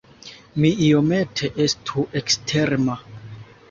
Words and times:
Mi 0.63 0.71
iomete 0.85 1.53
estu 1.69 2.09
eksterma. 2.25 3.03